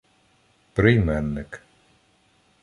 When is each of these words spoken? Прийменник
Прийменник 0.73 1.51